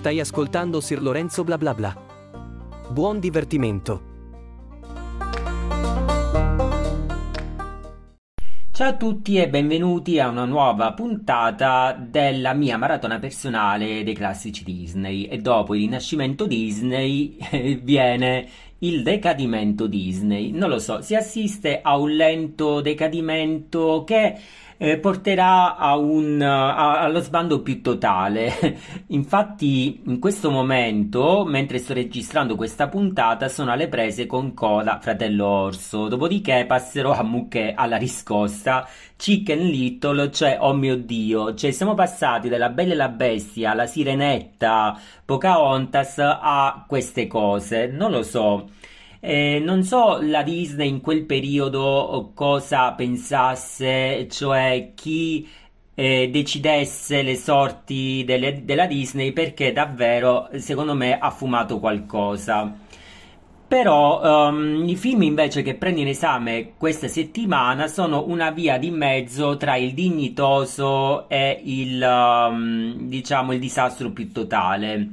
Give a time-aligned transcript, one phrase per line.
[0.00, 1.94] Stai ascoltando Sir Lorenzo bla bla bla.
[2.88, 4.02] Buon divertimento.
[8.72, 14.64] Ciao a tutti e benvenuti a una nuova puntata della mia maratona personale dei classici
[14.64, 15.24] Disney.
[15.24, 17.36] E dopo il rinascimento Disney
[17.82, 18.48] viene
[18.78, 20.50] il decadimento Disney.
[20.50, 24.34] Non lo so, si assiste a un lento decadimento che
[24.82, 28.78] eh, porterà a un, a, allo sbando più totale.
[29.08, 35.46] Infatti, in questo momento, mentre sto registrando questa puntata, sono alle prese con Coda, fratello
[35.46, 36.08] orso.
[36.08, 38.88] Dopodiché passerò a Mucche alla riscossa.
[39.16, 43.86] Chicken Little, cioè, oh mio dio, cioè siamo passati dalla Bella e la Bestia alla
[43.86, 47.86] Sirenetta, Pocahontas a queste cose.
[47.86, 48.70] Non lo so.
[49.22, 55.46] Eh, non so la Disney in quel periodo cosa pensasse, cioè chi
[55.94, 62.74] eh, decidesse le sorti delle, della Disney perché davvero secondo me ha fumato qualcosa.
[63.68, 68.90] Però um, i film invece che prendo in esame questa settimana sono una via di
[68.90, 75.08] mezzo tra il dignitoso e il, um, diciamo, il disastro più totale.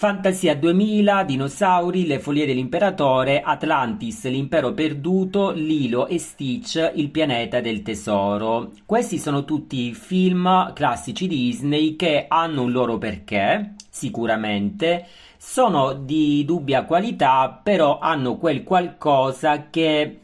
[0.00, 7.82] Fantasia 2000, Dinosauri, Le follie dell'imperatore, Atlantis, l'impero perduto, Lilo e Stitch, il pianeta del
[7.82, 8.70] tesoro.
[8.86, 15.04] Questi sono tutti film classici Disney che hanno un loro perché, sicuramente.
[15.36, 20.20] Sono di dubbia qualità, però hanno quel qualcosa che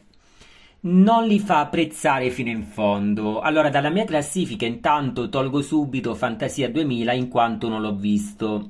[0.79, 3.41] non li fa apprezzare fino in fondo.
[3.41, 8.69] Allora, dalla mia classifica intanto tolgo subito Fantasia 2000 in quanto non l'ho visto.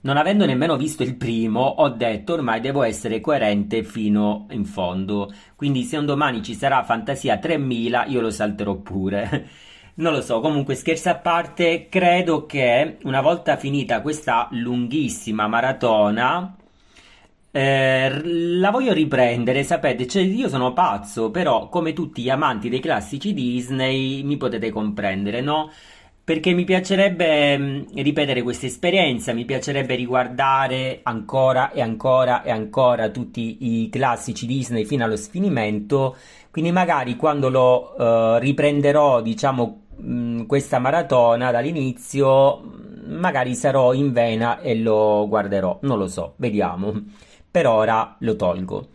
[0.00, 5.32] Non avendo nemmeno visto il primo, ho detto ormai devo essere coerente fino in fondo.
[5.56, 9.48] Quindi se un domani ci sarà Fantasia 3000, io lo salterò pure.
[9.98, 16.56] Non lo so, comunque scherzi a parte, credo che una volta finita questa lunghissima maratona,
[17.50, 22.80] eh, la voglio riprendere, sapete, cioè io sono pazzo, però come tutti gli amanti dei
[22.80, 25.70] classici Disney mi potete comprendere, no?
[26.28, 33.08] Perché mi piacerebbe mm, ripetere questa esperienza, mi piacerebbe riguardare ancora e ancora e ancora
[33.08, 36.16] tutti i classici Disney fino allo sfinimento,
[36.50, 43.94] quindi magari quando lo uh, riprenderò, diciamo, mh, mm, questa maratona dall'inizio, mm, magari sarò
[43.94, 46.92] in vena e lo guarderò, non lo so, vediamo.
[47.50, 48.88] Per ora lo tolgo.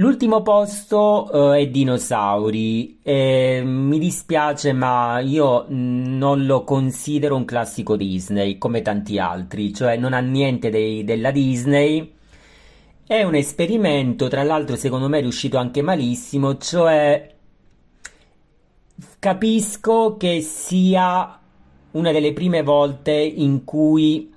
[0.00, 3.00] L'ultimo posto uh, è Dinosauri.
[3.02, 9.96] E mi dispiace, ma io non lo considero un classico Disney come tanti altri, cioè
[9.96, 12.12] non ha niente dei, della Disney.
[13.04, 17.34] È un esperimento, tra l'altro, secondo me è riuscito anche malissimo, cioè
[19.18, 21.40] capisco che sia
[21.90, 24.32] una delle prime volte in cui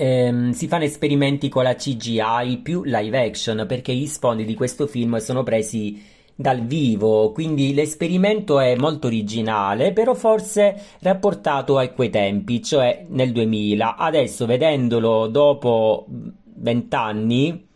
[0.00, 4.86] ehm, si fanno esperimenti con la CGI più live action perché gli sfondi di questo
[4.86, 6.02] film sono presi
[6.34, 13.30] dal vivo, quindi l'esperimento è molto originale, però forse rapportato a quei tempi, cioè nel
[13.32, 13.96] 2000.
[13.96, 16.06] Adesso vedendolo dopo
[16.54, 17.68] vent'anni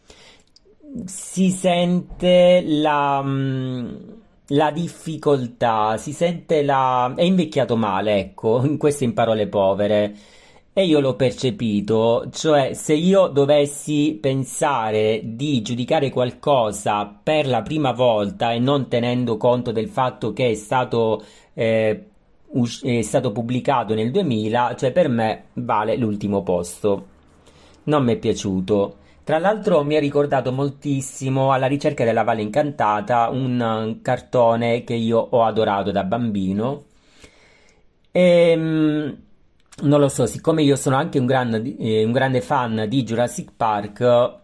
[1.05, 3.95] si sente la, mm,
[4.49, 7.13] la difficoltà, si sente la...
[7.15, 10.15] è invecchiato male, ecco, questo in parole povere.
[10.77, 17.93] E io l'ho percepito, cioè se io dovessi pensare di giudicare qualcosa per la prima
[17.93, 21.23] volta e non tenendo conto del fatto che è stato,
[21.55, 22.05] eh,
[22.49, 27.07] us- è stato pubblicato nel 2000, cioè per me vale l'ultimo posto.
[27.85, 28.97] Non mi è piaciuto.
[29.23, 35.19] Tra l'altro mi ha ricordato moltissimo alla ricerca della Valle Incantata, un cartone che io
[35.19, 36.85] ho adorato da bambino.
[38.11, 39.24] E, ehm,
[39.83, 43.53] non lo so, siccome io sono anche un, gran, eh, un grande fan di Jurassic
[43.57, 44.43] Park,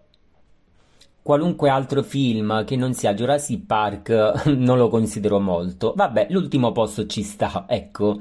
[1.22, 5.92] qualunque altro film che non sia Jurassic Park non lo considero molto.
[5.94, 8.18] Vabbè, l'ultimo posto ci sta, ecco.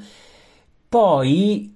[0.87, 1.75] Poi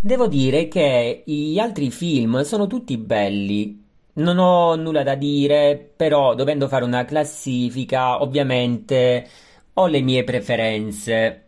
[0.00, 3.82] devo dire che gli altri film sono tutti belli.
[4.14, 9.28] Non ho nulla da dire, però dovendo fare una classifica, ovviamente
[9.74, 11.43] ho le mie preferenze.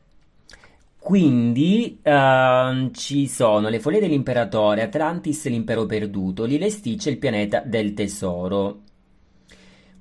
[1.06, 7.94] Quindi uh, ci sono Le follie dell'imperatore, Atlantis l'impero perduto, Lilo e il pianeta del
[7.94, 8.80] tesoro.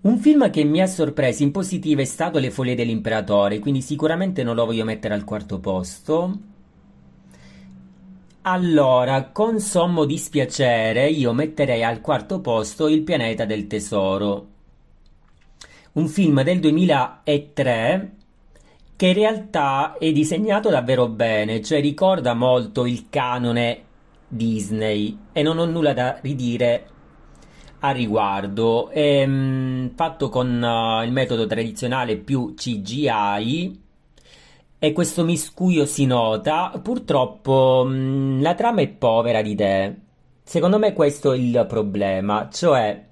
[0.02, 4.42] Un film che mi ha sorpreso in positivo è stato Le follie dell'imperatore, quindi sicuramente
[4.42, 6.40] non lo voglio mettere al quarto posto.
[8.42, 14.48] Allora, con sommo dispiacere, io metterei al quarto posto Il pianeta del tesoro.
[15.92, 18.24] Un film del 2003
[18.96, 23.84] che in realtà è disegnato davvero bene, cioè ricorda molto il canone
[24.28, 26.88] Disney e non ho nulla da ridire
[27.80, 28.90] a riguardo.
[28.90, 33.84] È ehm, fatto con uh, il metodo tradizionale più CGI
[34.80, 36.72] e questo miscuglio si nota.
[36.82, 39.96] Purtroppo mm, la trama è povera di te.
[40.44, 43.04] Secondo me questo è il problema, cioè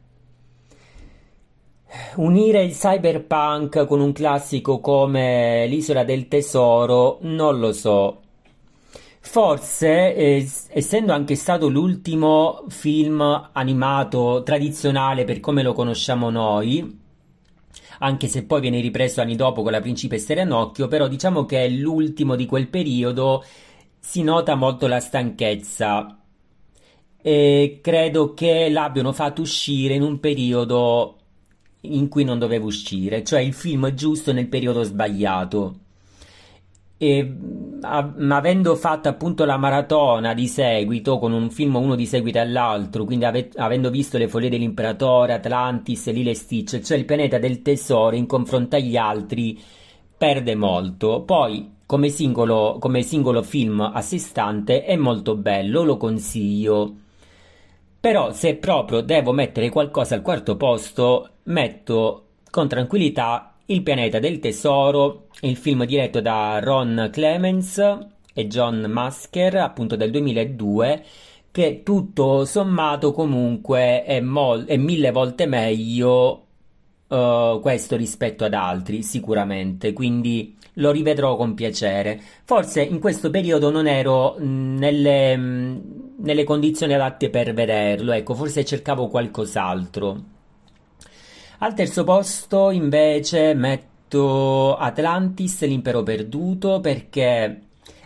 [2.15, 8.21] unire il cyberpunk con un classico come l'Isola del Tesoro, non lo so.
[9.19, 16.99] Forse, eh, essendo anche stato l'ultimo film animato tradizionale per come lo conosciamo noi,
[17.99, 21.69] anche se poi viene ripreso anni dopo con la principessa Ranocchio, però diciamo che è
[21.69, 23.43] l'ultimo di quel periodo,
[23.99, 26.17] si nota molto la stanchezza
[27.21, 31.22] e credo che l'abbiano fatto uscire in un periodo
[31.85, 35.77] in cui non doveva uscire, cioè il film giusto nel periodo sbagliato
[37.03, 37.35] e
[37.81, 43.25] avendo fatto appunto la maratona di seguito con un film uno di seguito all'altro, quindi
[43.25, 48.15] ave- avendo visto le follie dell'imperatore, Atlantis, Lilo e Stitch, cioè il pianeta del tesoro
[48.15, 49.59] in confronto agli altri,
[50.17, 51.23] perde molto.
[51.23, 56.95] Poi come singolo, come singolo film a sé stante è molto bello, lo consiglio.
[58.03, 64.39] Però se proprio devo mettere qualcosa al quarto posto, metto con tranquillità il pianeta del
[64.39, 67.77] tesoro, il film diretto da Ron Clemens
[68.33, 71.03] e John Masker, appunto del 2002,
[71.49, 76.47] che tutto sommato comunque è, mol- è mille volte meglio
[77.07, 82.19] uh, questo rispetto ad altri, sicuramente, quindi lo rivedrò con piacere.
[82.43, 89.07] Forse in questo periodo non ero nelle, nelle condizioni adatte per vederlo, ecco, forse cercavo
[89.07, 90.23] qualcos'altro.
[91.59, 97.61] Al terzo posto invece metto Atlantis, l'impero perduto, perché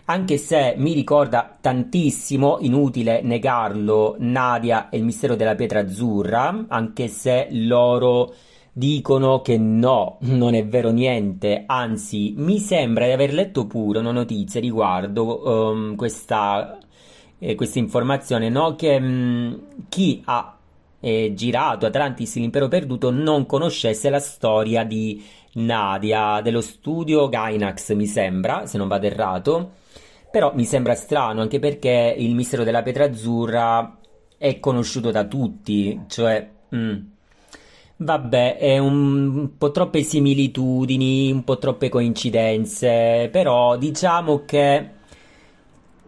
[0.09, 7.07] anche se mi ricorda tantissimo, inutile negarlo, Nadia e il mistero della pietra azzurra, anche
[7.07, 8.33] se loro
[8.77, 14.11] dicono che no, non è vero niente, anzi mi sembra di aver letto pure una
[14.11, 16.77] notizia riguardo um, questa,
[17.39, 18.75] eh, questa informazione, no?
[18.75, 19.59] che um,
[19.89, 20.55] chi ha
[20.99, 28.05] eh, girato Atlantis l'impero perduto non conoscesse la storia di Nadia dello studio Gainax mi
[28.05, 29.71] sembra se non vado errato
[30.31, 33.97] però mi sembra strano anche perché il mistero della pietra azzurra
[34.37, 36.99] è conosciuto da tutti cioè mm,
[37.99, 44.89] Vabbè, è un po' troppe similitudini, un po' troppe coincidenze, però diciamo che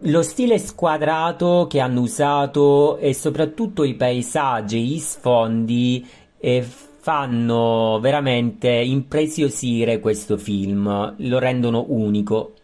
[0.04, 6.06] lo stile squadrato che hanno usato e soprattutto i paesaggi, gli sfondi
[6.38, 12.54] eh, fanno veramente impreziosire questo film, lo rendono unico.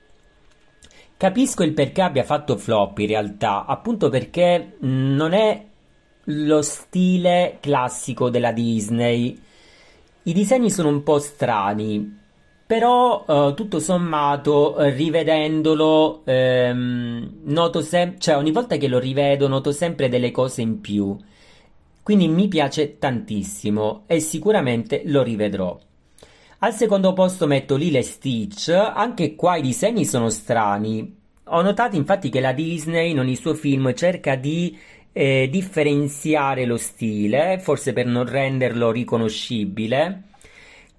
[1.16, 5.64] Capisco il perché abbia fatto flop in realtà, appunto perché non è
[6.26, 9.38] lo stile classico della Disney.
[10.22, 12.18] I disegni sono un po' strani,
[12.66, 19.70] però uh, tutto sommato, rivedendolo, ehm, noto sempre, cioè ogni volta che lo rivedo noto
[19.70, 21.16] sempre delle cose in più.
[22.02, 25.78] Quindi mi piace tantissimo e sicuramente lo rivedrò.
[26.60, 31.14] Al secondo posto metto Lilo e Stitch, anche qua i disegni sono strani.
[31.44, 34.76] Ho notato infatti che la Disney in ogni suo film cerca di
[35.16, 40.24] eh, differenziare lo stile, forse per non renderlo riconoscibile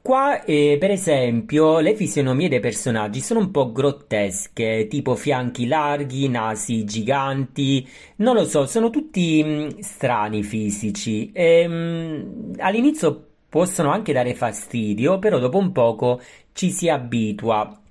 [0.08, 6.30] Qua, eh, per esempio, le fisionomie dei personaggi sono un po' grottesche, tipo fianchi larghi,
[6.30, 7.86] nasi giganti,
[8.18, 11.30] non lo so, sono tutti mh, mm, strani fisici.
[11.34, 16.22] E, mh, all'inizio possono anche dare fastidio, però dopo un poco
[16.54, 17.82] ci si abitua.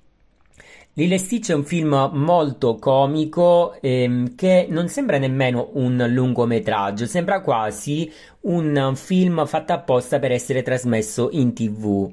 [0.98, 7.42] Lilo Stitch è un film molto comico ehm, che non sembra nemmeno un lungometraggio, sembra
[7.42, 8.10] quasi
[8.42, 12.10] un film fatto apposta per essere trasmesso in tv.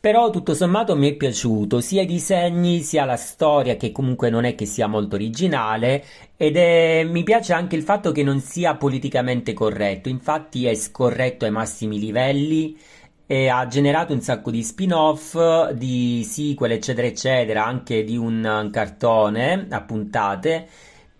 [0.00, 4.44] Però tutto sommato mi è piaciuto sia i disegni sia la storia che comunque non
[4.44, 6.04] è che sia molto originale
[6.36, 11.44] ed è, mi piace anche il fatto che non sia politicamente corretto, infatti è scorretto
[11.44, 12.76] ai massimi livelli
[13.26, 19.66] e ha generato un sacco di spin-off, di sequel, eccetera, eccetera, anche di un cartone
[19.70, 20.68] a puntate.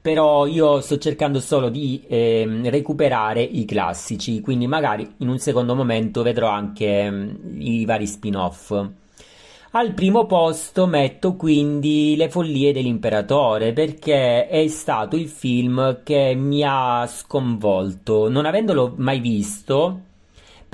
[0.00, 5.74] Però io sto cercando solo di eh, recuperare i classici, quindi magari in un secondo
[5.74, 8.86] momento vedrò anche eh, i vari spin-off.
[9.76, 16.62] Al primo posto metto quindi Le follie dell'imperatore perché è stato il film che mi
[16.64, 18.28] ha sconvolto.
[18.28, 20.00] Non avendolo mai visto,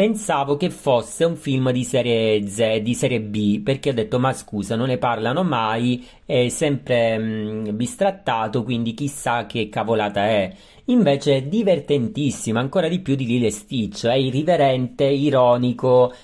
[0.00, 4.32] pensavo che fosse un film di serie Z, di serie B, perché ho detto ma
[4.32, 10.50] scusa, non ne parlano mai, è sempre mh, mm, bistrattato, quindi chissà che cavolata è.
[10.86, 16.14] Invece è divertentissimo, ancora di più di Lille Stitch, è irriverente, ironico,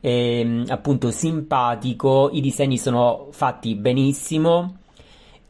[0.00, 4.78] è, appunto simpatico, i disegni sono fatti benissimo.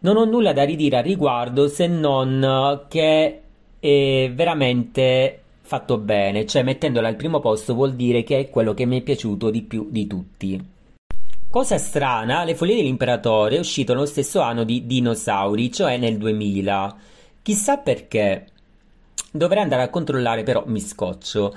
[0.01, 3.41] Non ho nulla da ridire al riguardo se non che
[3.79, 8.87] è veramente fatto bene, cioè mettendola al primo posto vuol dire che è quello che
[8.87, 10.65] mi è piaciuto di più di tutti.
[11.51, 16.97] Cosa strana, Le Follie dell'Imperatore è uscito nello stesso anno di Dinosauri, cioè nel 2000.
[17.43, 18.47] Chissà perché.
[19.33, 21.55] Dovrei andare a controllare, però mi scoccio.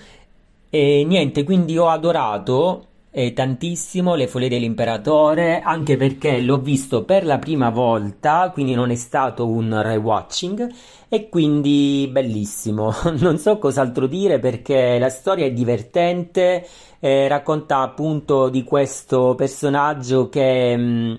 [0.69, 7.25] E niente, quindi ho adorato eh, tantissimo Le Follie dell'Imperatore, anche perché l'ho visto per
[7.25, 10.67] la prima volta, quindi non è stato un rewatching
[11.09, 12.93] e quindi bellissimo.
[13.19, 16.65] Non so cos'altro dire perché la storia è divertente,
[16.99, 21.15] eh, racconta appunto di questo personaggio che mh, mm,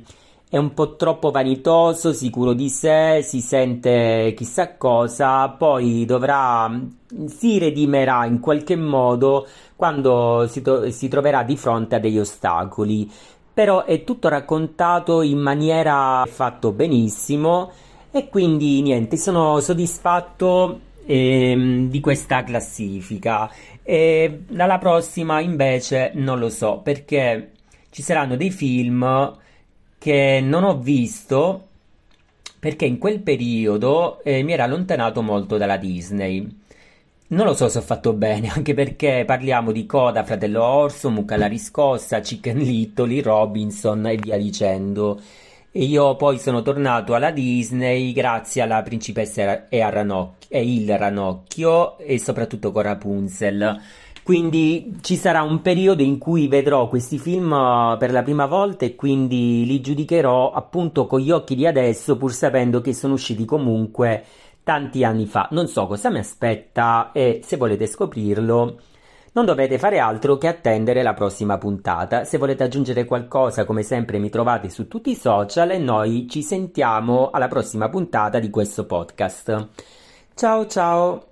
[0.50, 7.26] è un po' troppo vanitoso, sicuro di sé, si sente chissà cosa, poi dovrà mm,
[7.26, 13.08] si redimerà in qualche modo quando si, to- si troverà di fronte a degli ostacoli.
[13.54, 17.70] Però è tutto raccontato in maniera fatto benissimo
[18.10, 23.48] e quindi niente, sono soddisfatto ehm, di questa classifica.
[23.84, 27.52] E dalla prossima invece non lo so perché
[27.90, 29.38] ci saranno dei film
[30.00, 31.66] che non ho visto
[32.58, 36.58] perché in quel periodo eh, mi era allontanato molto dalla Disney.
[37.28, 41.36] Non lo so se ho fatto bene, anche perché parliamo di Coda, Fratello Orso, Mucca
[41.36, 45.20] la riscossa, Chicken Little, Robinson e via dicendo.
[45.70, 51.98] E io poi sono tornato alla Disney grazie alla Principessa e, Ranocchio, e il Ranocchio
[51.98, 53.80] e soprattutto con Rapunzel.
[54.30, 58.84] Quindi ci sarà un periodo in cui vedrò questi film uh, per la prima volta
[58.84, 63.44] e quindi li giudicherò appunto con gli occhi di adesso, pur sapendo che sono usciti
[63.44, 64.22] comunque
[64.62, 65.48] tanti anni fa.
[65.50, 68.78] Non so cosa mi aspetta e se volete scoprirlo
[69.32, 72.22] non dovete fare altro che attendere la prossima puntata.
[72.22, 76.44] Se volete aggiungere qualcosa, come sempre mi trovate su tutti i social e noi ci
[76.44, 79.68] sentiamo alla prossima puntata di questo podcast.
[80.36, 81.29] Ciao ciao!